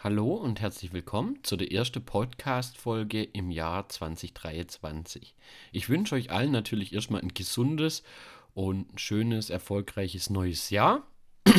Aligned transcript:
Hallo 0.00 0.32
und 0.32 0.60
herzlich 0.60 0.92
willkommen 0.92 1.42
zu 1.42 1.56
der 1.56 1.72
ersten 1.72 2.04
Podcast-Folge 2.04 3.24
im 3.24 3.50
Jahr 3.50 3.88
2023. 3.88 5.34
Ich 5.72 5.88
wünsche 5.88 6.14
euch 6.14 6.30
allen 6.30 6.52
natürlich 6.52 6.92
erstmal 6.92 7.20
ein 7.20 7.34
gesundes 7.34 8.04
und 8.54 8.86
schönes, 9.00 9.50
erfolgreiches 9.50 10.30
neues 10.30 10.70
Jahr. 10.70 11.02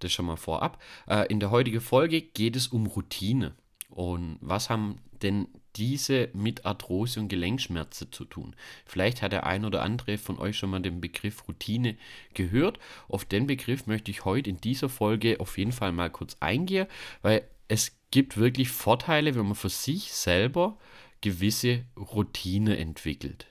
Das 0.00 0.12
schon 0.12 0.26
mal 0.26 0.36
vorab. 0.36 0.82
Äh, 1.06 1.26
in 1.28 1.38
der 1.38 1.52
heutigen 1.52 1.80
Folge 1.80 2.22
geht 2.22 2.56
es 2.56 2.68
um 2.68 2.86
Routine. 2.86 3.54
Und 3.88 4.38
was 4.40 4.68
haben 4.68 4.96
denn 5.22 5.46
diese 5.76 6.30
mit 6.32 6.64
Arthrose 6.64 7.20
und 7.20 7.28
Gelenkschmerzen 7.28 8.10
zu 8.10 8.24
tun? 8.24 8.56
Vielleicht 8.84 9.22
hat 9.22 9.32
der 9.32 9.46
ein 9.46 9.64
oder 9.64 9.82
andere 9.82 10.18
von 10.18 10.38
euch 10.38 10.56
schon 10.56 10.70
mal 10.70 10.80
den 10.80 11.00
Begriff 11.00 11.46
Routine 11.46 11.96
gehört. 12.34 12.80
Auf 13.08 13.26
den 13.26 13.46
Begriff 13.46 13.86
möchte 13.86 14.10
ich 14.10 14.24
heute 14.24 14.50
in 14.50 14.60
dieser 14.60 14.88
Folge 14.88 15.38
auf 15.38 15.56
jeden 15.58 15.72
Fall 15.72 15.92
mal 15.92 16.10
kurz 16.10 16.36
eingehen, 16.40 16.88
weil 17.22 17.46
es 17.70 17.96
gibt 18.10 18.36
wirklich 18.36 18.68
Vorteile, 18.68 19.36
wenn 19.36 19.46
man 19.46 19.54
für 19.54 19.68
sich 19.68 20.12
selber 20.12 20.76
gewisse 21.20 21.84
Routine 21.96 22.76
entwickelt. 22.76 23.46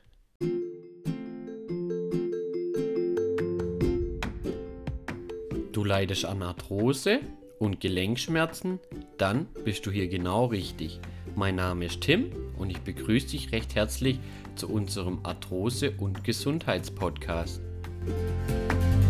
Du 5.71 5.85
leidest 5.85 6.26
an 6.26 6.43
Arthrose 6.43 7.21
und 7.59 7.79
Gelenkschmerzen, 7.79 8.79
dann 9.17 9.45
bist 9.63 9.85
du 9.85 9.91
hier 9.91 10.09
genau 10.09 10.48
richtig. 10.48 10.99
Mein 11.35 11.55
Name 11.55 11.85
ist 11.85 12.01
Tim 12.01 12.29
und 12.57 12.70
ich 12.71 12.79
begrüße 12.79 13.27
dich 13.27 13.54
recht 13.54 13.76
herzlich 13.76 14.20
zu 14.55 14.67
unserem 14.67 15.20
Arthrose- 15.23 15.95
und 15.98 16.26
Gesundheitspodcast. 16.26 17.62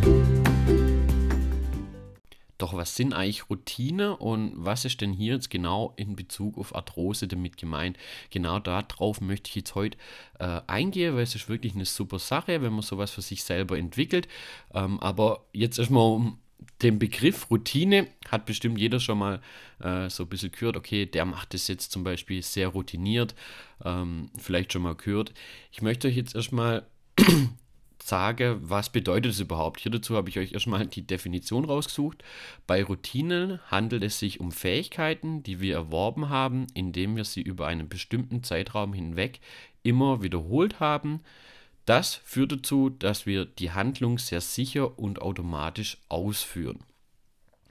Doch 0.04 0.29
was 2.80 2.96
sind 2.96 3.14
eigentlich 3.14 3.50
Routine 3.50 4.16
und 4.16 4.54
was 4.56 4.86
ist 4.86 5.02
denn 5.02 5.12
hier 5.12 5.34
jetzt 5.34 5.50
genau 5.50 5.94
in 5.98 6.16
Bezug 6.16 6.58
auf 6.58 6.74
Arthrose 6.74 7.28
damit 7.28 7.58
gemeint? 7.58 7.98
Genau 8.30 8.58
darauf 8.60 9.20
möchte 9.20 9.50
ich 9.50 9.56
jetzt 9.56 9.76
heute 9.76 9.98
äh, 10.40 10.62
eingehen, 10.66 11.14
weil 11.16 11.24
es 11.24 11.36
ist 11.36 11.50
wirklich 11.50 11.76
eine 11.76 11.84
super 11.84 12.20
Sache, 12.20 12.62
wenn 12.62 12.72
man 12.72 12.82
sowas 12.82 13.12
für 13.12 13.22
sich 13.22 13.44
selber 13.44 13.78
entwickelt. 13.78 14.30
Ähm, 14.74 14.98
aber 15.02 15.46
jetzt 15.52 15.78
erstmal 15.78 16.04
um 16.04 16.40
den 16.82 17.00
Begriff 17.00 17.52
Routine 17.52 18.08
hat 18.30 18.46
bestimmt 18.46 18.80
jeder 18.80 19.02
schon 19.02 19.18
mal 19.18 19.42
äh, 19.82 20.10
so 20.10 20.24
ein 20.24 20.30
bisschen 20.30 20.54
gehört, 20.54 20.78
okay, 20.78 21.06
der 21.06 21.26
macht 21.26 21.54
das 21.54 21.68
jetzt 21.68 21.92
zum 21.92 22.06
Beispiel 22.06 22.42
sehr 22.42 22.70
routiniert, 22.70 23.36
ähm, 23.84 24.32
vielleicht 24.38 24.72
schon 24.72 24.84
mal 24.84 24.96
gehört. 24.96 25.34
Ich 25.74 25.82
möchte 25.82 26.08
euch 26.08 26.16
jetzt 26.16 26.34
erstmal 26.34 26.88
sage, 28.04 28.58
was 28.62 28.90
bedeutet 28.90 29.32
es 29.32 29.40
überhaupt? 29.40 29.80
Hier 29.80 29.92
dazu 29.92 30.16
habe 30.16 30.30
ich 30.30 30.40
euch 30.40 30.54
erstmal 30.54 30.86
die 30.88 31.06
Definition 31.06 31.66
rausgesucht. 31.66 32.24
Bei 32.68 32.84
Routinen 32.84 33.60
handelt 33.70 34.04
es 34.04 34.20
sich 34.20 34.40
um 34.40 34.52
Fähigkeiten, 34.52 35.44
die 35.44 35.60
wir 35.60 35.76
erworben 35.76 36.30
haben, 36.30 36.68
indem 36.74 37.16
wir 37.16 37.26
sie 37.26 37.42
über 37.42 37.68
einen 37.68 37.90
bestimmten 37.90 38.44
Zeitraum 38.44 38.94
hinweg 38.94 39.40
immer 39.84 40.22
wiederholt 40.22 40.80
haben. 40.80 41.22
Das 41.86 42.16
führt 42.16 42.52
dazu, 42.52 42.90
dass 42.90 43.26
wir 43.26 43.46
die 43.46 43.72
Handlung 43.72 44.20
sehr 44.20 44.42
sicher 44.42 45.00
und 45.00 45.22
automatisch 45.22 45.98
ausführen. 46.08 46.80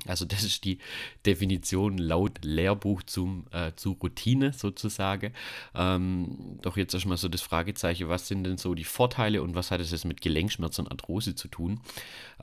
Also 0.06 0.24
das 0.24 0.44
ist 0.44 0.64
die 0.64 0.78
Definition 1.26 1.98
laut 1.98 2.44
Lehrbuch 2.44 3.02
zum, 3.02 3.46
äh, 3.50 3.72
zu 3.74 3.92
Routine 3.92 4.52
sozusagen. 4.52 5.32
Ähm, 5.74 6.58
doch 6.62 6.76
jetzt 6.76 6.94
erstmal 6.94 7.16
so 7.16 7.28
das 7.28 7.42
Fragezeichen, 7.42 8.08
was 8.08 8.28
sind 8.28 8.44
denn 8.44 8.58
so 8.58 8.74
die 8.74 8.84
Vorteile 8.84 9.42
und 9.42 9.54
was 9.54 9.70
hat 9.70 9.80
es 9.80 9.90
jetzt 9.90 10.04
mit 10.04 10.20
Gelenkschmerz 10.20 10.78
und 10.78 10.90
Arthrose 10.90 11.34
zu 11.34 11.48
tun? 11.48 11.80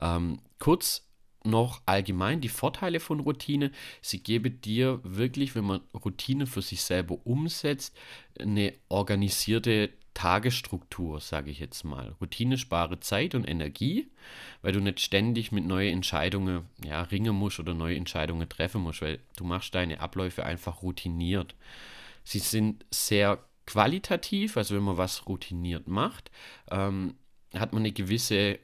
Ähm, 0.00 0.40
kurz 0.58 1.06
noch 1.44 1.80
allgemein 1.86 2.40
die 2.40 2.48
Vorteile 2.48 3.00
von 3.00 3.20
Routine. 3.20 3.70
Sie 4.02 4.22
geben 4.22 4.60
dir 4.60 5.00
wirklich, 5.02 5.54
wenn 5.54 5.64
man 5.64 5.80
Routine 5.94 6.46
für 6.46 6.62
sich 6.62 6.82
selber 6.82 7.18
umsetzt, 7.24 7.96
eine 8.38 8.74
organisierte 8.88 9.90
Tagesstruktur, 10.16 11.20
sage 11.20 11.50
ich 11.50 11.58
jetzt 11.58 11.84
mal. 11.84 12.16
Routine 12.22 12.56
spare 12.56 13.00
Zeit 13.00 13.34
und 13.34 13.46
Energie, 13.46 14.08
weil 14.62 14.72
du 14.72 14.80
nicht 14.80 15.00
ständig 15.00 15.52
mit 15.52 15.66
neuen 15.66 15.92
Entscheidungen 15.92 16.64
ja, 16.82 17.02
ringen 17.02 17.34
musst 17.34 17.60
oder 17.60 17.74
neue 17.74 17.96
Entscheidungen 17.96 18.48
treffen 18.48 18.80
musst, 18.80 19.02
weil 19.02 19.18
du 19.36 19.44
machst 19.44 19.74
deine 19.74 20.00
Abläufe 20.00 20.46
einfach 20.46 20.82
routiniert. 20.82 21.54
Sie 22.24 22.38
sind 22.38 22.86
sehr 22.90 23.44
qualitativ, 23.66 24.56
also 24.56 24.74
wenn 24.74 24.84
man 24.84 24.96
was 24.96 25.26
routiniert 25.26 25.86
macht, 25.86 26.30
ähm, 26.70 27.16
hat 27.52 27.74
man 27.74 27.82
eine 27.82 27.92
gewisse 27.92 28.58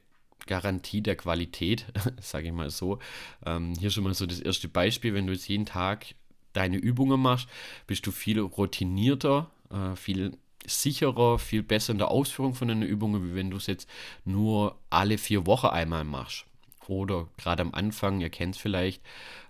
Garantie 0.46 1.02
der 1.02 1.16
Qualität, 1.16 1.84
sage 2.22 2.46
ich 2.46 2.54
mal 2.54 2.70
so. 2.70 2.98
Ähm, 3.44 3.74
hier 3.78 3.90
schon 3.90 4.04
mal 4.04 4.14
so 4.14 4.24
das 4.24 4.40
erste 4.40 4.68
Beispiel, 4.68 5.12
wenn 5.12 5.26
du 5.26 5.34
jetzt 5.34 5.48
jeden 5.48 5.66
Tag 5.66 6.14
deine 6.54 6.78
Übungen 6.78 7.20
machst, 7.20 7.46
bist 7.86 8.06
du 8.06 8.10
viel 8.10 8.40
routinierter, 8.40 9.50
äh, 9.70 9.96
viel 9.96 10.38
sicherer, 10.66 11.38
viel 11.38 11.62
besser 11.62 11.92
in 11.92 11.98
der 11.98 12.10
Ausführung 12.10 12.54
von 12.54 12.70
einer 12.70 12.86
Übung, 12.86 13.22
wie 13.24 13.34
wenn 13.34 13.50
du 13.50 13.56
es 13.56 13.66
jetzt 13.66 13.88
nur 14.24 14.78
alle 14.90 15.18
vier 15.18 15.46
Wochen 15.46 15.66
einmal 15.66 16.04
machst. 16.04 16.46
Oder 16.88 17.28
gerade 17.36 17.62
am 17.62 17.74
Anfang, 17.74 18.20
ihr 18.20 18.30
kennt 18.30 18.56
es 18.56 18.60
vielleicht, 18.60 19.02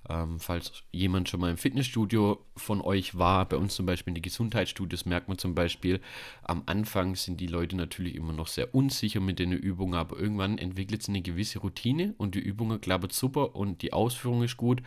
ähm, 0.08 0.40
falls 0.40 0.82
jemand 0.90 1.28
schon 1.28 1.40
mal 1.40 1.50
im 1.50 1.56
Fitnessstudio 1.56 2.44
von 2.56 2.80
euch 2.80 3.16
war, 3.16 3.48
bei 3.48 3.56
uns 3.56 3.74
zum 3.74 3.86
Beispiel 3.86 4.10
in 4.10 4.16
die 4.16 4.22
Gesundheitsstudios, 4.22 5.06
merkt 5.06 5.28
man 5.28 5.38
zum 5.38 5.54
Beispiel, 5.54 6.00
am 6.42 6.62
Anfang 6.66 7.14
sind 7.14 7.40
die 7.40 7.46
Leute 7.46 7.76
natürlich 7.76 8.16
immer 8.16 8.32
noch 8.32 8.48
sehr 8.48 8.74
unsicher 8.74 9.20
mit 9.20 9.38
den 9.38 9.52
Übungen, 9.52 9.94
aber 9.94 10.18
irgendwann 10.18 10.58
entwickelt 10.58 11.02
es 11.02 11.08
eine 11.08 11.22
gewisse 11.22 11.60
Routine 11.60 12.14
und 12.18 12.34
die 12.34 12.40
Übungen 12.40 12.80
klappert 12.80 13.12
super 13.12 13.54
und 13.54 13.82
die 13.82 13.92
Ausführung 13.92 14.42
ist 14.42 14.56
gut. 14.56 14.82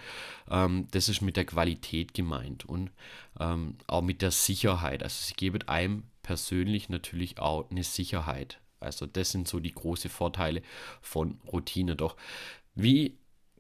Ähm, 0.50 0.88
das 0.92 1.10
ist 1.10 1.22
mit 1.22 1.38
der 1.38 1.46
Qualität 1.46 2.14
gemeint 2.14 2.66
und 2.66 2.92
ähm, 3.40 3.76
auch 3.88 4.02
mit 4.02 4.22
der 4.22 4.32
Sicherheit. 4.32 5.02
Also 5.02 5.16
sie 5.22 5.34
geben 5.34 5.68
einem 5.68 6.04
persönlich 6.26 6.90
natürlich 6.90 7.38
auch 7.38 7.70
eine 7.70 7.84
Sicherheit. 7.84 8.60
Also 8.80 9.06
das 9.06 9.32
sind 9.32 9.48
so 9.48 9.60
die 9.60 9.72
großen 9.72 10.10
Vorteile 10.10 10.64
von 11.02 11.40
Routine. 11.52 11.96
Doch 11.96 12.16
wie 12.74 13.16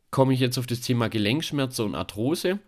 komme 0.09 0.33
ich 0.33 0.39
jetzt 0.39 0.57
auf 0.57 0.65
das 0.65 0.81
Thema 0.81 1.07
Gelenkschmerzen 1.07 1.85
und 1.85 1.95
Arthrose? 1.95 2.59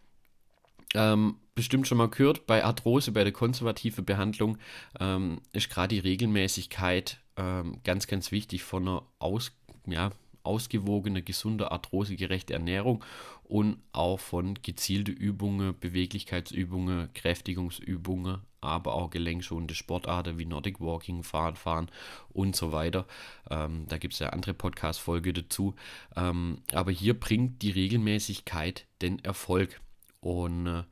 Ähm, 0.93 1.37
bestimmt 1.55 1.87
schon 1.87 1.97
mal 1.97 2.09
gehört, 2.09 2.45
bei 2.45 2.63
Arthrose, 2.63 3.11
bei 3.11 3.23
der 3.23 3.33
konservativen 3.33 4.05
Behandlung 4.05 4.59
ähm, 4.99 5.41
ist 5.51 5.69
gerade 5.69 5.95
die 5.95 5.99
Regelmäßigkeit 5.99 7.19
ähm, 7.35 7.79
ganz, 7.83 8.05
ganz 8.05 8.31
wichtig 8.31 8.63
von 8.63 8.87
einer 8.87 9.03
aus, 9.17 9.51
ja, 9.87 10.11
ausgewogene, 10.43 11.23
gesunde, 11.23 11.71
arthrosegerechte 11.71 12.53
Ernährung 12.53 13.03
und 13.43 13.79
auch 13.91 14.19
von 14.19 14.55
gezielten 14.61 15.15
Übungen, 15.15 15.75
Beweglichkeitsübungen, 15.79 17.11
Kräftigungsübungen, 17.13 18.39
aber 18.61 18.93
auch 18.93 19.09
gelenkschonende 19.09 19.75
Sportarten 19.75 20.37
wie 20.37 20.45
Nordic 20.45 20.79
Walking, 20.79 21.23
Fahrradfahren 21.23 21.89
und 22.29 22.55
so 22.55 22.71
weiter. 22.71 23.05
Ähm, 23.49 23.85
da 23.87 23.97
gibt 23.97 24.13
es 24.13 24.19
ja 24.19 24.29
andere 24.29 24.53
Podcast-Folge 24.53 25.33
dazu. 25.33 25.75
Ähm, 26.15 26.61
aber 26.73 26.91
hier 26.91 27.19
bringt 27.19 27.61
die 27.61 27.71
Regelmäßigkeit 27.71 28.85
den 29.01 29.19
Erfolg. 29.19 29.79
Und 30.19 30.67
äh, 30.67 30.83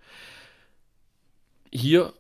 hier 1.71 2.13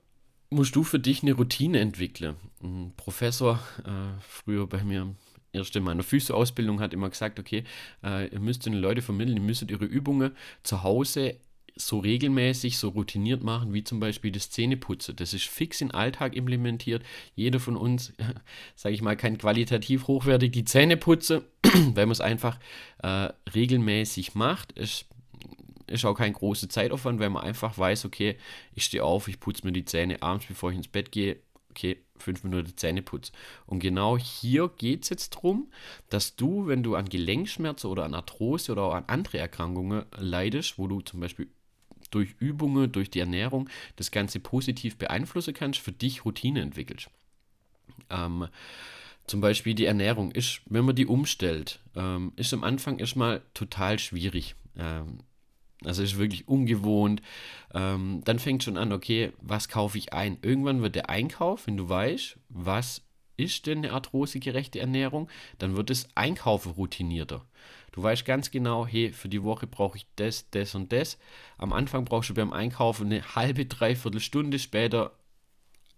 musst 0.49 0.75
du 0.75 0.83
für 0.83 0.99
dich 0.99 1.21
eine 1.21 1.33
Routine 1.33 1.79
entwickeln. 1.79 2.35
Ein 2.63 2.93
Professor, 2.97 3.59
äh, 3.85 4.21
früher 4.21 4.67
bei 4.67 4.83
mir 4.83 5.15
erst 5.55 5.75
in 5.75 5.83
meiner 5.83 6.03
Physio-Ausbildung 6.03 6.79
hat 6.81 6.93
immer 6.93 7.09
gesagt, 7.09 7.39
okay, 7.39 7.63
äh, 8.03 8.27
ihr 8.27 8.39
müsst 8.39 8.65
den 8.65 8.73
Leute 8.73 9.01
vermitteln, 9.01 9.37
ihr 9.37 9.43
müsstet 9.43 9.71
ihre 9.71 9.85
Übungen 9.85 10.35
zu 10.63 10.83
Hause 10.83 11.37
so 11.77 11.99
regelmäßig, 11.99 12.77
so 12.77 12.89
routiniert 12.89 13.43
machen, 13.43 13.73
wie 13.73 13.83
zum 13.83 13.99
Beispiel 13.99 14.31
das 14.31 14.49
Zähneputzen. 14.49 15.15
Das 15.15 15.33
ist 15.33 15.45
fix 15.45 15.81
in 15.81 15.91
Alltag 15.91 16.35
implementiert. 16.35 17.03
Jeder 17.35 17.59
von 17.59 17.75
uns, 17.75 18.13
sage 18.75 18.95
ich 18.95 19.01
mal, 19.01 19.17
kann 19.17 19.37
qualitativ 19.37 20.07
hochwertig 20.07 20.51
die 20.51 20.65
Zähne 20.65 20.95
putzen, 20.95 21.41
wenn 21.63 22.07
man 22.07 22.11
es 22.11 22.21
einfach 22.21 22.59
äh, 23.03 23.29
regelmäßig 23.53 24.35
macht. 24.35 24.77
Es 24.77 25.05
ist 25.87 26.05
auch 26.05 26.15
kein 26.15 26.33
großer 26.33 26.69
Zeitaufwand, 26.69 27.19
wenn 27.19 27.33
man 27.33 27.43
einfach 27.43 27.77
weiß, 27.77 28.05
okay, 28.05 28.37
ich 28.73 28.85
stehe 28.85 29.03
auf, 29.03 29.27
ich 29.27 29.39
putze 29.39 29.65
mir 29.65 29.73
die 29.73 29.85
Zähne 29.85 30.21
abends, 30.21 30.45
bevor 30.47 30.71
ich 30.71 30.77
ins 30.77 30.87
Bett 30.87 31.11
gehe, 31.11 31.37
okay, 31.69 31.97
fünf 32.17 32.43
Minuten 32.43 32.77
Zähneputz. 32.77 33.33
Und 33.65 33.79
genau 33.79 34.17
hier 34.17 34.69
geht 34.77 35.03
es 35.03 35.09
jetzt 35.09 35.35
darum, 35.35 35.69
dass 36.09 36.37
du, 36.37 36.67
wenn 36.67 36.83
du 36.83 36.95
an 36.95 37.09
Gelenkschmerzen 37.09 37.89
oder 37.89 38.05
an 38.05 38.13
Arthrose 38.13 38.71
oder 38.71 38.83
auch 38.83 38.93
an 38.93 39.03
andere 39.07 39.39
Erkrankungen 39.39 40.05
leidest, 40.17 40.77
wo 40.79 40.87
du 40.87 41.01
zum 41.01 41.19
Beispiel 41.19 41.49
durch 42.15 42.35
Übungen, 42.39 42.91
durch 42.91 43.09
die 43.09 43.19
Ernährung 43.19 43.69
das 43.97 44.11
Ganze 44.11 44.39
positiv 44.39 44.97
beeinflussen 44.97 45.53
kannst, 45.53 45.79
für 45.79 45.91
dich 45.91 46.25
Routine 46.25 46.61
entwickelst. 46.61 47.09
Ähm, 48.09 48.47
zum 49.27 49.41
Beispiel 49.41 49.73
die 49.73 49.85
Ernährung 49.85 50.31
ist, 50.31 50.61
wenn 50.67 50.85
man 50.85 50.95
die 50.95 51.07
umstellt, 51.07 51.81
ähm, 51.95 52.31
ist 52.35 52.53
am 52.53 52.63
Anfang 52.63 52.99
erstmal 52.99 53.41
total 53.53 53.99
schwierig. 53.99 54.55
Ähm, 54.77 55.19
also 55.83 56.03
ist 56.03 56.17
wirklich 56.17 56.47
ungewohnt. 56.47 57.21
Ähm, 57.73 58.21
dann 58.23 58.39
fängt 58.39 58.63
schon 58.63 58.77
an, 58.77 58.93
okay, 58.93 59.33
was 59.41 59.67
kaufe 59.67 59.97
ich 59.97 60.13
ein? 60.13 60.37
Irgendwann 60.41 60.81
wird 60.81 60.95
der 60.95 61.09
Einkauf, 61.09 61.67
wenn 61.67 61.77
du 61.77 61.89
weißt, 61.89 62.37
was 62.49 63.01
ist 63.37 63.67
denn 63.67 63.79
eine 63.79 63.91
arthrosegerechte 63.91 64.79
Ernährung, 64.79 65.29
dann 65.57 65.75
wird 65.75 65.89
das 65.89 66.07
Einkaufen 66.15 66.71
routinierter. 66.71 67.45
Du 67.95 68.03
weißt 68.03 68.25
ganz 68.25 68.51
genau, 68.51 68.85
hey, 68.85 69.13
für 69.13 69.29
die 69.29 69.41
Woche 69.41 69.67
brauche 69.67 69.97
ich 69.97 70.05
das, 70.17 70.49
das 70.51 70.75
und 70.75 70.91
das. 70.91 71.17
Am 71.57 71.71
Anfang 71.71 72.03
brauchst 72.03 72.29
du 72.29 72.33
beim 72.33 72.51
Einkaufen 72.51 73.05
eine 73.05 73.35
halbe, 73.35 73.65
dreiviertel 73.67 74.19
Stunde, 74.19 74.59
später 74.59 75.13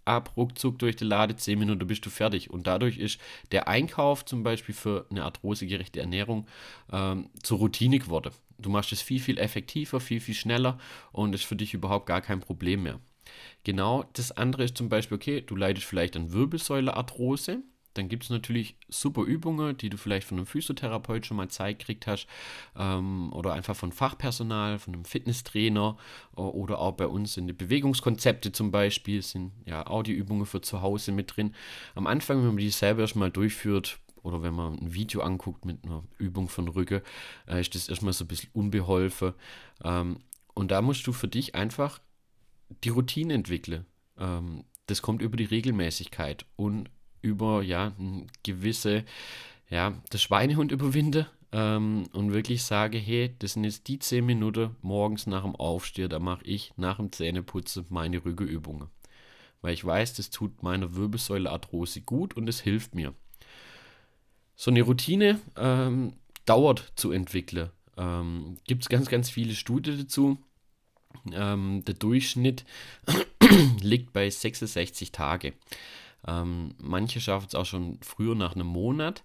ab, 0.05 0.33
ruckzuck 0.37 0.77
durch 0.77 0.95
die 0.95 1.05
Lade, 1.05 1.35
10 1.35 1.57
Minuten 1.57 1.87
bist 1.87 2.05
du 2.05 2.11
fertig. 2.11 2.51
Und 2.51 2.67
dadurch 2.67 2.99
ist 2.99 3.19
der 3.51 3.67
Einkauf 3.67 4.25
zum 4.25 4.43
Beispiel 4.43 4.75
für 4.75 5.07
eine 5.09 5.23
arthrosegerechte 5.23 5.99
Ernährung 5.99 6.45
ähm, 6.91 7.31
zur 7.41 7.57
Routine 7.57 7.97
geworden. 7.97 8.31
Du 8.59 8.69
machst 8.69 8.91
es 8.91 9.01
viel, 9.01 9.19
viel 9.19 9.39
effektiver, 9.39 9.99
viel, 9.99 10.19
viel 10.19 10.35
schneller 10.35 10.77
und 11.11 11.33
ist 11.33 11.45
für 11.45 11.55
dich 11.55 11.73
überhaupt 11.73 12.05
gar 12.05 12.21
kein 12.21 12.41
Problem 12.41 12.83
mehr. 12.83 12.99
Genau 13.63 14.05
das 14.13 14.31
andere 14.31 14.65
ist 14.65 14.77
zum 14.77 14.87
Beispiel, 14.87 15.17
okay, 15.17 15.41
du 15.41 15.55
leidest 15.55 15.87
vielleicht 15.87 16.15
an 16.15 16.31
Wirbelsäulearthrose 16.31 17.63
dann 17.97 18.09
gibt 18.09 18.23
es 18.23 18.29
natürlich 18.29 18.75
super 18.89 19.23
Übungen, 19.23 19.77
die 19.77 19.89
du 19.89 19.97
vielleicht 19.97 20.27
von 20.27 20.37
einem 20.37 20.45
Physiotherapeut 20.45 21.25
schon 21.25 21.37
mal 21.37 21.49
Zeit 21.49 21.79
gekriegt 21.79 22.07
hast 22.07 22.27
ähm, 22.75 23.31
oder 23.33 23.53
einfach 23.53 23.75
von 23.75 23.91
Fachpersonal, 23.91 24.79
von 24.79 24.93
einem 24.93 25.05
Fitnesstrainer 25.05 25.97
oder 26.33 26.79
auch 26.79 26.93
bei 26.93 27.07
uns 27.07 27.37
in 27.37 27.47
den 27.47 27.57
Bewegungskonzepte 27.57 28.51
zum 28.51 28.71
Beispiel 28.71 29.21
sind 29.21 29.51
ja 29.65 29.87
Audioübungen 29.87 30.45
für 30.45 30.61
zu 30.61 30.81
Hause 30.81 31.11
mit 31.11 31.35
drin. 31.35 31.55
Am 31.95 32.07
Anfang, 32.07 32.39
wenn 32.39 32.47
man 32.47 32.57
die 32.57 32.69
selber 32.69 33.01
erstmal 33.01 33.31
durchführt, 33.31 33.99
oder 34.23 34.43
wenn 34.43 34.53
man 34.53 34.73
ein 34.73 34.93
Video 34.93 35.21
anguckt 35.21 35.65
mit 35.65 35.83
einer 35.85 36.03
Übung 36.17 36.49
von 36.49 36.67
Rücke, 36.67 37.01
äh, 37.47 37.61
ist 37.61 37.75
das 37.75 37.87
erstmal 37.87 38.13
so 38.13 38.25
ein 38.25 38.27
bisschen 38.27 38.49
unbeholfen. 38.53 39.33
Ähm, 39.83 40.19
und 40.53 40.71
da 40.71 40.81
musst 40.81 41.07
du 41.07 41.13
für 41.13 41.27
dich 41.27 41.55
einfach 41.55 41.99
die 42.83 42.89
Routine 42.89 43.33
entwickeln. 43.33 43.85
Ähm, 44.17 44.65
das 44.87 45.01
kommt 45.01 45.21
über 45.21 45.37
die 45.37 45.45
Regelmäßigkeit 45.45 46.45
und 46.55 46.89
über 47.21 47.61
ja, 47.61 47.93
gewisse, 48.43 49.03
ja, 49.69 49.93
das 50.09 50.21
Schweinehund 50.21 50.71
überwinde 50.71 51.27
ähm, 51.51 52.07
und 52.13 52.33
wirklich 52.33 52.63
sage, 52.63 52.97
hey, 52.97 53.33
das 53.39 53.53
sind 53.53 53.63
jetzt 53.63 53.87
die 53.87 53.99
10 53.99 54.25
Minuten 54.25 54.75
morgens 54.81 55.27
nach 55.27 55.43
dem 55.43 55.55
Aufstehen, 55.55 56.09
da 56.09 56.19
mache 56.19 56.43
ich 56.43 56.73
nach 56.77 56.97
dem 56.97 57.11
Zähneputzen 57.11 57.85
meine 57.89 58.23
Rückenübungen. 58.23 58.89
Weil 59.61 59.73
ich 59.73 59.83
weiß, 59.83 60.15
das 60.15 60.29
tut 60.29 60.61
meiner 60.61 60.95
Wirbelsäulearthrose 60.95 62.01
gut 62.01 62.35
und 62.35 62.47
es 62.47 62.61
hilft 62.61 62.95
mir. 62.95 63.13
So 64.55 64.71
eine 64.71 64.81
Routine 64.81 65.39
ähm, 65.55 66.13
dauert 66.45 66.91
zu 66.95 67.11
entwickeln. 67.11 67.69
Ähm, 67.97 68.57
Gibt 68.65 68.83
es 68.83 68.89
ganz, 68.89 69.09
ganz 69.09 69.29
viele 69.29 69.53
Studien 69.53 69.97
dazu. 69.97 70.37
Ähm, 71.31 71.83
der 71.85 71.95
Durchschnitt 71.95 72.65
liegt 73.81 74.13
bei 74.13 74.29
66 74.29 75.11
Tage. 75.11 75.53
Ähm, 76.25 76.75
manche 76.79 77.21
schaffen 77.21 77.47
es 77.47 77.55
auch 77.55 77.65
schon 77.65 77.99
früher 78.01 78.35
nach 78.35 78.55
einem 78.55 78.67
Monat. 78.67 79.23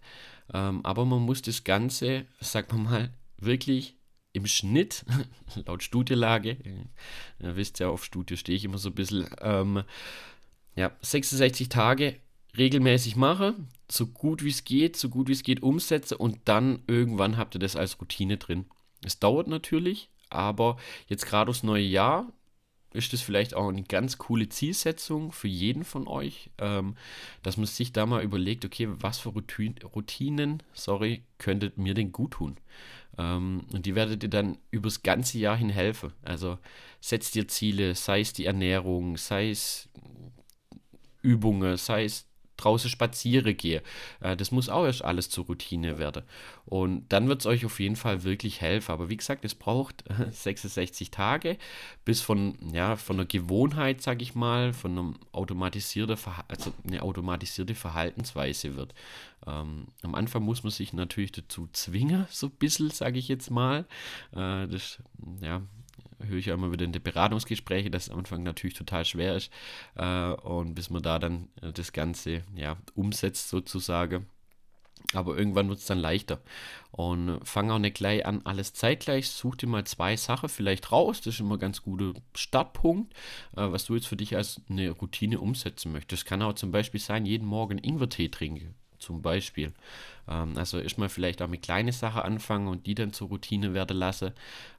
Ähm, 0.52 0.84
aber 0.84 1.04
man 1.04 1.22
muss 1.22 1.42
das 1.42 1.64
Ganze, 1.64 2.26
sagen 2.40 2.68
wir 2.72 2.78
mal, 2.78 3.14
wirklich 3.38 3.96
im 4.32 4.46
Schnitt, 4.46 5.04
laut 5.66 5.82
Studielage, 5.82 6.50
äh, 6.50 6.84
ihr 7.40 7.56
wisst 7.56 7.78
ja, 7.80 7.88
auf 7.88 8.04
Studie 8.04 8.36
stehe 8.36 8.56
ich 8.56 8.64
immer 8.64 8.78
so 8.78 8.90
ein 8.90 8.94
bisschen, 8.94 9.28
ähm, 9.40 9.82
ja, 10.74 10.92
66 11.02 11.68
Tage 11.68 12.16
regelmäßig 12.56 13.16
mache, 13.16 13.54
so 13.90 14.06
gut 14.06 14.42
wie 14.42 14.50
es 14.50 14.64
geht, 14.64 14.96
so 14.96 15.08
gut 15.08 15.28
wie 15.28 15.32
es 15.32 15.42
geht 15.42 15.62
umsetze 15.62 16.16
und 16.18 16.38
dann 16.46 16.82
irgendwann 16.86 17.36
habt 17.36 17.54
ihr 17.56 17.60
das 17.60 17.76
als 17.76 18.00
Routine 18.00 18.36
drin. 18.38 18.66
Es 19.04 19.18
dauert 19.18 19.48
natürlich, 19.48 20.10
aber 20.30 20.76
jetzt 21.08 21.26
gerade 21.26 21.50
aufs 21.50 21.62
neue 21.62 21.84
Jahr 21.84 22.32
ist 22.92 23.12
das 23.12 23.20
vielleicht 23.20 23.54
auch 23.54 23.68
eine 23.68 23.82
ganz 23.82 24.18
coole 24.18 24.48
Zielsetzung 24.48 25.32
für 25.32 25.48
jeden 25.48 25.84
von 25.84 26.06
euch, 26.06 26.50
ähm, 26.58 26.96
dass 27.42 27.56
man 27.56 27.66
sich 27.66 27.92
da 27.92 28.06
mal 28.06 28.22
überlegt, 28.22 28.64
okay, 28.64 28.88
was 28.90 29.18
für 29.18 29.30
Routinen, 29.30 30.62
sorry, 30.72 31.22
könntet 31.38 31.78
mir 31.78 31.94
denn 31.94 32.12
gut 32.12 32.32
tun? 32.32 32.56
Ähm, 33.18 33.66
und 33.72 33.86
die 33.86 33.94
werdet 33.94 34.22
ihr 34.22 34.30
dann 34.30 34.58
übers 34.70 35.02
ganze 35.02 35.38
Jahr 35.38 35.56
hin 35.56 35.70
helfen. 35.70 36.12
Also 36.22 36.58
setzt 37.00 37.34
dir 37.34 37.48
Ziele, 37.48 37.94
sei 37.94 38.20
es 38.20 38.32
die 38.32 38.46
Ernährung, 38.46 39.16
sei 39.16 39.50
es 39.50 39.88
Übungen, 41.22 41.76
sei 41.76 42.04
es 42.04 42.26
draußen 42.62 42.90
spazieren 42.90 43.56
gehe. 43.56 43.82
Äh, 44.20 44.36
das 44.36 44.50
muss 44.50 44.68
auch 44.68 44.84
erst 44.84 45.04
alles 45.04 45.30
zur 45.30 45.46
Routine 45.46 45.98
werden. 45.98 46.22
Und 46.64 47.08
dann 47.08 47.28
wird 47.28 47.40
es 47.40 47.46
euch 47.46 47.64
auf 47.64 47.80
jeden 47.80 47.96
Fall 47.96 48.24
wirklich 48.24 48.60
helfen. 48.60 48.92
Aber 48.92 49.08
wie 49.08 49.16
gesagt, 49.16 49.44
es 49.44 49.54
braucht 49.54 50.04
66 50.30 51.10
Tage, 51.10 51.56
bis 52.04 52.20
von, 52.20 52.56
ja, 52.72 52.96
von 52.96 53.16
einer 53.16 53.26
Gewohnheit, 53.26 54.02
sage 54.02 54.22
ich 54.22 54.34
mal, 54.34 54.72
von 54.72 54.92
einem 54.92 55.14
automatisierten 55.32 56.16
also 56.48 56.72
eine 56.86 57.02
automatisierte 57.02 57.74
Verhaltensweise 57.74 58.76
wird. 58.76 58.94
Ähm, 59.46 59.86
am 60.02 60.14
Anfang 60.14 60.42
muss 60.42 60.62
man 60.62 60.70
sich 60.70 60.92
natürlich 60.92 61.32
dazu 61.32 61.68
zwingen, 61.72 62.26
so 62.30 62.46
ein 62.46 62.52
bisschen, 62.52 62.90
sage 62.90 63.18
ich 63.18 63.28
jetzt 63.28 63.50
mal. 63.50 63.86
Äh, 64.32 64.68
das, 64.68 65.02
ja, 65.40 65.62
höre 66.26 66.38
ich 66.38 66.46
ja 66.46 66.54
immer 66.54 66.72
wieder 66.72 66.84
in 66.84 66.92
den 66.92 67.02
Beratungsgesprächen, 67.02 67.92
dass 67.92 68.04
es 68.04 68.10
am 68.10 68.18
Anfang 68.18 68.42
natürlich 68.42 68.76
total 68.76 69.04
schwer 69.04 69.36
ist. 69.36 69.50
Äh, 69.96 70.32
und 70.32 70.74
bis 70.74 70.90
man 70.90 71.02
da 71.02 71.18
dann 71.18 71.48
äh, 71.60 71.72
das 71.72 71.92
Ganze 71.92 72.42
ja, 72.54 72.76
umsetzt 72.94 73.48
sozusagen. 73.48 74.26
Aber 75.14 75.36
irgendwann 75.36 75.68
wird 75.68 75.80
es 75.80 75.86
dann 75.86 75.98
leichter. 75.98 76.40
Und 76.90 77.40
fang 77.44 77.70
auch 77.70 77.78
nicht 77.78 77.96
gleich 77.96 78.24
an, 78.24 78.42
alles 78.44 78.72
zeitgleich. 78.72 79.28
Such 79.28 79.56
dir 79.56 79.66
mal 79.66 79.84
zwei 79.84 80.16
Sachen 80.16 80.48
vielleicht 80.48 80.92
raus. 80.92 81.20
Das 81.20 81.34
ist 81.34 81.40
immer 81.40 81.56
ein 81.56 81.60
ganz 81.60 81.82
guter 81.82 82.14
Startpunkt, 82.34 83.12
äh, 83.56 83.70
was 83.70 83.86
du 83.86 83.94
jetzt 83.94 84.06
für 84.06 84.16
dich 84.16 84.36
als 84.36 84.60
eine 84.68 84.90
Routine 84.90 85.40
umsetzen 85.40 85.92
möchtest. 85.92 86.26
Kann 86.26 86.42
auch 86.42 86.54
zum 86.54 86.70
Beispiel 86.70 87.00
sein, 87.00 87.26
jeden 87.26 87.46
Morgen 87.46 87.78
Ingwertee 87.78 88.28
trinken 88.28 88.74
zum 89.02 89.22
Beispiel. 89.22 89.72
Ähm, 90.28 90.56
also 90.56 90.78
erstmal 90.78 91.08
vielleicht 91.08 91.42
auch 91.42 91.48
mit 91.48 91.62
kleinen 91.62 91.92
Sachen 91.92 92.22
anfangen 92.22 92.68
und 92.68 92.86
die 92.86 92.94
dann 92.94 93.12
zur 93.12 93.28
Routine 93.28 93.74
werden 93.74 93.96
lassen. 93.96 94.32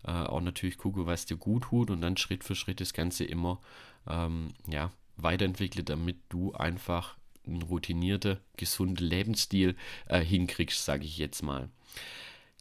Äh, 0.06 0.12
auch 0.12 0.42
natürlich 0.42 0.78
gucken, 0.78 1.06
was 1.06 1.26
dir 1.26 1.38
gut 1.38 1.64
tut 1.64 1.90
und 1.92 2.02
dann 2.02 2.18
Schritt 2.18 2.44
für 2.44 2.56
Schritt 2.56 2.82
das 2.82 2.94
Ganze 2.94 3.26
immer 3.26 3.60
ähm, 4.08 4.54
ja, 4.68 4.92
weiterentwickeln, 5.18 5.86
damit 5.86 6.18
du 6.30 6.54
einfach 6.54 7.16
einen 7.46 7.62
routinierten, 7.62 8.38
gesunden 8.58 9.06
Lebensstil 9.06 9.76
äh, 10.08 10.22
hinkriegst, 10.22 10.84
sage 10.84 11.06
ich 11.06 11.18
jetzt 11.18 11.44
mal. 11.44 11.70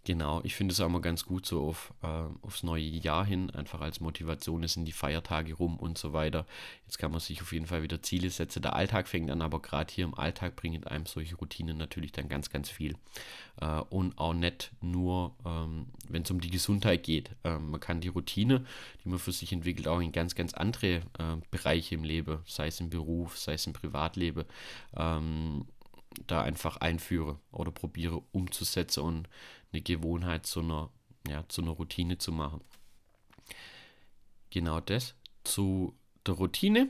Genau, 0.05 0.41
ich 0.43 0.57
finde 0.57 0.73
es 0.73 0.81
auch 0.81 0.89
mal 0.89 1.01
ganz 1.01 1.25
gut 1.25 1.47
so 1.47 1.63
auf, 1.63 1.95
äh, 2.03 2.07
aufs 2.43 2.65
neue 2.65 2.83
Jahr 2.83 3.25
hin, 3.25 3.51
einfach 3.51 3.81
als 3.81 4.01
Motivation, 4.01 4.65
es 4.65 4.73
sind 4.73 4.85
die 4.85 4.91
Feiertage 4.93 5.55
rum 5.55 5.77
und 5.77 5.97
so 5.97 6.13
weiter. 6.13 6.45
Jetzt 6.87 6.99
kann 6.99 7.13
man 7.13 7.21
sich 7.21 7.41
auf 7.41 7.53
jeden 7.53 7.67
Fall 7.67 7.85
wieder 7.85 8.03
Ziele 8.03 8.29
setzen. 8.29 8.63
Der 8.63 8.75
Alltag 8.75 9.07
fängt 9.07 9.31
an, 9.31 9.43
aber 9.43 9.63
gerade 9.63 9.95
hier 9.95 10.05
im 10.05 10.15
Alltag 10.15 10.57
bringen 10.57 10.85
einem 10.85 11.07
solche 11.07 11.37
Routinen 11.37 11.77
natürlich 11.79 12.11
dann 12.11 12.29
ganz, 12.29 12.51
ganz 12.51 12.69
viel. 12.69 12.97
Äh, 13.61 13.79
und 13.91 14.19
auch 14.19 14.35
nicht 14.35 14.73
nur, 14.81 15.37
ähm, 15.47 15.87
wenn 16.09 16.23
es 16.23 16.31
um 16.33 16.41
die 16.41 16.51
Gesundheit 16.51 17.05
geht. 17.05 17.31
Ähm, 17.45 17.71
man 17.71 17.79
kann 17.79 18.01
die 18.01 18.09
Routine, 18.09 18.65
die 19.05 19.09
man 19.09 19.21
für 19.21 19.31
sich 19.31 19.53
entwickelt, 19.53 19.87
auch 19.87 20.01
in 20.01 20.11
ganz, 20.11 20.35
ganz 20.35 20.53
andere 20.53 20.97
äh, 20.97 21.37
Bereiche 21.53 21.95
im 21.95 22.03
Leben, 22.03 22.41
sei 22.45 22.67
es 22.67 22.81
im 22.81 22.91
Beruf, 22.91 23.39
sei 23.39 23.53
es 23.53 23.69
im 23.69 23.73
Privatleben, 23.73 24.47
ähm, 24.97 25.65
da 26.27 26.43
einfach 26.43 26.77
einführe 26.79 27.39
oder 27.51 27.71
probiere 27.71 28.23
umzusetzen 28.33 29.01
und 29.01 29.29
eine 29.73 29.83
Gewohnheit 29.83 30.47
zu 30.47 30.61
einer, 30.61 30.91
ja, 31.29 31.45
zu 31.49 31.63
einer 31.63 31.73
Routine 31.73 32.19
zu 32.19 32.33
machen. 32.33 32.61
Genau 34.51 34.81
das 34.81 35.15
zu 35.45 35.95
der 36.27 36.35
Routine. 36.35 36.89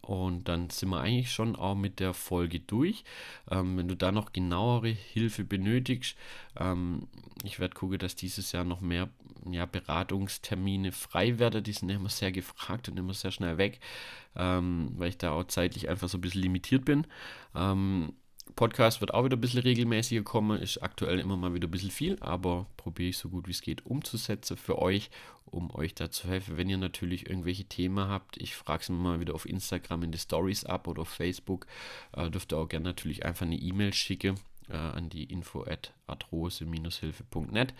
Und 0.00 0.48
dann 0.48 0.68
sind 0.68 0.90
wir 0.90 1.00
eigentlich 1.00 1.32
schon 1.32 1.56
auch 1.56 1.74
mit 1.74 1.98
der 1.98 2.12
Folge 2.12 2.60
durch. 2.60 3.04
Ähm, 3.50 3.78
wenn 3.78 3.88
du 3.88 3.96
da 3.96 4.12
noch 4.12 4.32
genauere 4.32 4.90
Hilfe 4.90 5.44
benötigst, 5.44 6.16
ähm, 6.58 7.08
ich 7.42 7.58
werde 7.58 7.74
gucken, 7.74 7.98
dass 7.98 8.14
dieses 8.14 8.52
Jahr 8.52 8.64
noch 8.64 8.82
mehr 8.82 9.08
ja, 9.50 9.64
Beratungstermine 9.64 10.92
frei 10.92 11.38
werden. 11.38 11.64
Die 11.64 11.72
sind 11.72 11.88
immer 11.88 12.10
sehr 12.10 12.32
gefragt 12.32 12.88
und 12.88 12.98
immer 12.98 13.14
sehr 13.14 13.30
schnell 13.30 13.56
weg, 13.56 13.80
ähm, 14.36 14.90
weil 14.96 15.08
ich 15.08 15.18
da 15.18 15.32
auch 15.32 15.44
zeitlich 15.44 15.88
einfach 15.88 16.08
so 16.08 16.18
ein 16.18 16.22
bisschen 16.22 16.42
limitiert 16.42 16.84
bin. 16.84 17.06
Podcast 18.56 19.00
wird 19.00 19.12
auch 19.12 19.24
wieder 19.24 19.36
ein 19.36 19.40
bisschen 19.40 19.62
regelmäßiger 19.62 20.22
kommen, 20.22 20.60
ist 20.60 20.78
aktuell 20.78 21.18
immer 21.18 21.36
mal 21.36 21.54
wieder 21.54 21.66
ein 21.66 21.70
bisschen 21.70 21.90
viel, 21.90 22.16
aber 22.20 22.66
probiere 22.76 23.10
ich 23.10 23.18
so 23.18 23.28
gut 23.28 23.48
wie 23.48 23.52
es 23.52 23.62
geht 23.62 23.84
umzusetzen 23.84 24.56
für 24.56 24.78
euch, 24.78 25.10
um 25.46 25.74
euch 25.74 25.94
da 25.94 26.10
zu 26.10 26.28
helfen. 26.28 26.56
Wenn 26.56 26.68
ihr 26.68 26.78
natürlich 26.78 27.28
irgendwelche 27.28 27.64
Themen 27.64 28.08
habt, 28.08 28.36
ich 28.36 28.54
frage 28.54 28.82
es 28.82 28.88
mal 28.88 29.18
wieder 29.18 29.34
auf 29.34 29.46
Instagram 29.46 30.04
in 30.04 30.12
die 30.12 30.18
Stories 30.18 30.64
ab 30.64 30.86
oder 30.86 31.02
auf 31.02 31.08
Facebook, 31.08 31.66
äh, 32.12 32.30
dürft 32.30 32.52
ihr 32.52 32.58
auch 32.58 32.68
gerne 32.68 32.84
natürlich 32.84 33.24
einfach 33.24 33.46
eine 33.46 33.56
E-Mail 33.56 33.92
schicken 33.92 34.38
äh, 34.68 34.76
an 34.76 35.08
die 35.08 35.24
info 35.24 35.64
at 35.64 35.92
arthrose-hilfe.net. 36.06 37.74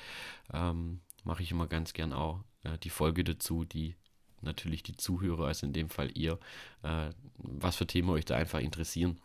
Ähm, 0.52 1.00
Mache 1.22 1.42
ich 1.42 1.52
immer 1.52 1.68
ganz 1.68 1.94
gern 1.94 2.12
auch 2.12 2.44
äh, 2.64 2.76
die 2.78 2.90
Folge 2.90 3.24
dazu, 3.24 3.64
die 3.64 3.94
natürlich 4.42 4.82
die 4.82 4.96
Zuhörer, 4.96 5.46
also 5.46 5.66
in 5.66 5.72
dem 5.72 5.88
Fall 5.88 6.10
ihr, 6.14 6.38
äh, 6.82 7.10
was 7.38 7.76
für 7.76 7.86
Themen 7.86 8.10
euch 8.10 8.26
da 8.26 8.36
einfach 8.36 8.60
interessieren 8.60 9.20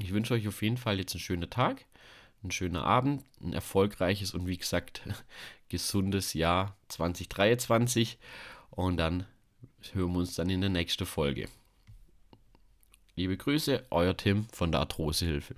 ich 0.00 0.12
wünsche 0.12 0.34
euch 0.34 0.48
auf 0.48 0.62
jeden 0.62 0.76
Fall 0.76 0.98
jetzt 0.98 1.14
einen 1.14 1.20
schönen 1.20 1.50
Tag, 1.50 1.84
einen 2.42 2.50
schönen 2.50 2.76
Abend, 2.76 3.24
ein 3.40 3.52
erfolgreiches 3.52 4.34
und 4.34 4.46
wie 4.46 4.56
gesagt 4.56 5.02
gesundes 5.68 6.34
Jahr 6.34 6.76
2023 6.88 8.18
und 8.70 8.96
dann 8.96 9.26
hören 9.92 10.12
wir 10.12 10.18
uns 10.20 10.34
dann 10.34 10.50
in 10.50 10.60
der 10.60 10.70
nächsten 10.70 11.06
Folge. 11.06 11.48
Liebe 13.16 13.36
Grüße, 13.36 13.86
euer 13.90 14.16
Tim 14.16 14.46
von 14.52 14.72
der 14.72 14.80
Arthrosehilfe. 14.80 15.54